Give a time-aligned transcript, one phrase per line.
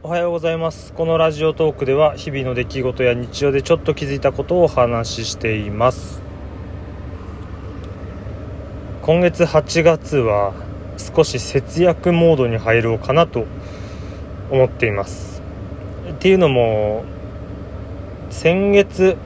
[0.00, 0.92] おはようございます。
[0.92, 6.22] このラジオトークでは日々の出来事や日常でちょっと気づいたことをお話ししています。
[9.02, 10.54] 今月8月は
[10.98, 13.46] 少し節約モードに入ろうかなと
[14.52, 15.42] 思っています。
[16.08, 17.02] っていうのも
[18.30, 19.16] 先月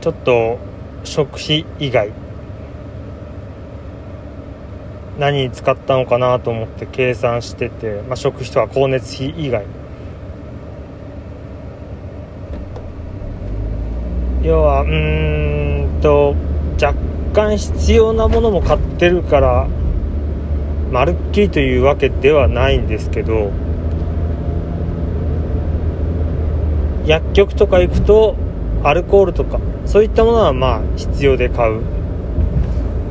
[0.00, 0.58] ちょっと
[1.04, 2.10] 食費以外
[5.20, 9.66] 何に使ったのかなと思って計算してて、まあ、食費とは光熱費以外。
[14.42, 16.34] 要はうんと
[16.82, 16.98] 若
[17.34, 19.68] 干必要なものも買ってるから
[20.90, 23.52] まるっきりというわけではないんですけど
[27.04, 28.36] 薬局とか行くと
[28.82, 31.99] アルコールとかそういったものはまあ必要で買う。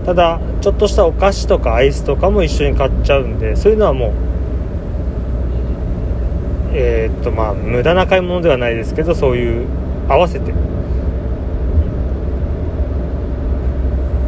[0.09, 4.11] ただちょっとしたお菓子とかアイスとかも一緒に買っちゃうんでそういうのはもう
[6.73, 9.67] えー、っとまあ無駄な買い物ではないですけどそういう
[10.07, 10.51] 合わせて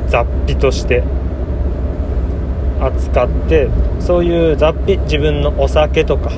[0.08, 1.02] 雑費として
[2.80, 3.68] 扱って
[4.00, 6.30] そういう雑費自分のお酒とか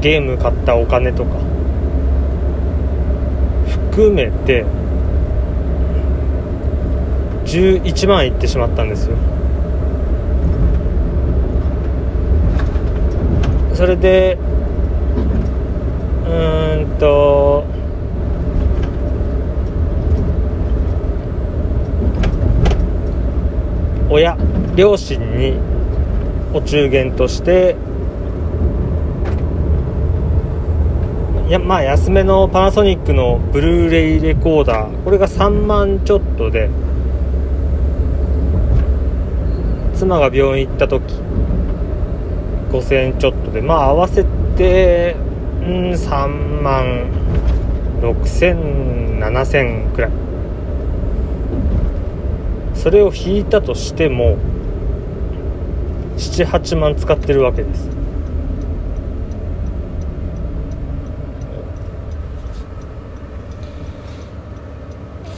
[0.00, 1.40] ゲーム買ったお金とか
[3.66, 4.64] 含めて
[7.52, 9.16] 11万いってしまったんですよ。
[13.74, 14.38] それで
[16.26, 17.64] うんと
[24.08, 24.36] 親
[24.74, 25.58] 両親に
[26.54, 27.76] お中元として
[31.52, 36.70] やまあ安めのパナソニックのブルーレイレコーダーこれが3万ちょっとで
[40.02, 41.14] 妻が病院行った時
[42.72, 44.24] 5000円ちょっとでまあ合わせ
[44.56, 45.14] て
[45.60, 46.26] うん3
[46.60, 47.06] 万
[48.00, 50.10] 60007000くらい。
[52.74, 54.38] それを引いたとしても
[56.16, 57.88] 78万使ってるわけです。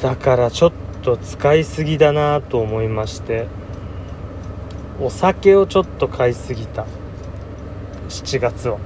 [0.03, 0.73] だからちょっ
[1.03, 3.47] と使いすぎだなと思いまして。
[5.01, 6.87] お酒をちょっと買いすぎた。
[8.09, 8.79] 7月は。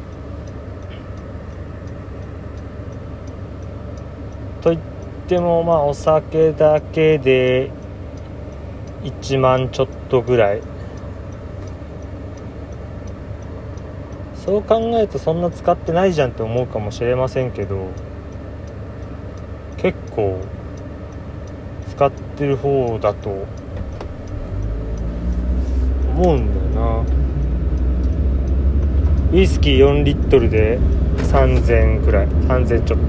[4.62, 4.78] といっ
[5.28, 7.70] てもまあお酒だけで
[9.02, 10.62] 1万ちょっとぐらい。
[14.34, 17.88] そう考えるとそんな使ってないじゃんって思うかもしれませんけど
[19.76, 20.40] 結構
[21.90, 23.44] 使ってる方だと
[26.18, 27.04] 思うんだよな。
[29.32, 30.80] ウイスキー4リットルで
[31.18, 32.26] 3000くらい。
[32.26, 33.06] 3000ちょっと。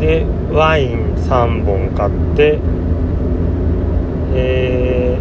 [0.00, 2.58] でワイン3本買って
[4.32, 5.18] え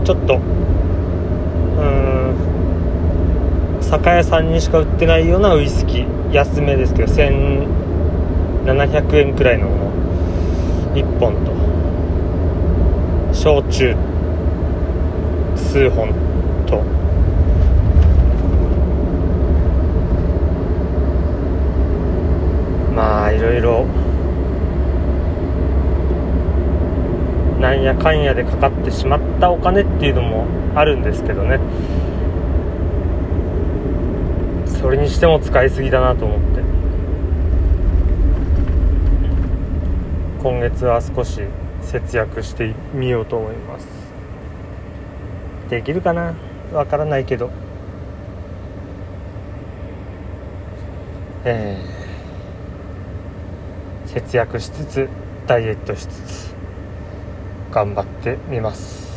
[0.00, 0.36] ー、ちょっと。
[0.36, 0.40] うん。
[3.82, 6.32] 酒屋さんにしか売ってないようなウイスキー。
[6.32, 9.90] 安めですけど1700円くらいのもの。
[10.94, 11.52] 1本と。
[13.40, 13.94] 焼酎
[15.54, 16.08] 数本
[16.66, 16.82] と。
[22.92, 23.86] まあいろいろ。
[27.60, 30.44] なんやかんやでかかってしまったお金っていうのも
[30.74, 31.60] あるんですけどね。
[34.66, 36.60] それにしても使いすぎだなと思って。
[40.42, 41.40] 今月は少し
[41.88, 43.86] 節約してみようと思います。
[45.70, 46.34] できるかな？
[46.72, 47.50] わからないけど。
[51.44, 55.08] えー、節約しつつ
[55.46, 56.54] ダイエットしつつ
[57.70, 59.08] 頑張ってみます。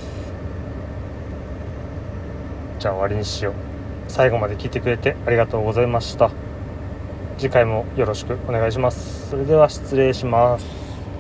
[2.79, 3.53] じゃあ終わりにしよう。
[4.07, 6.31] 最後まで聞いてくれてありがとうございました。
[7.38, 9.29] 次回もよろしくお願いします。
[9.29, 10.81] それでは失礼します。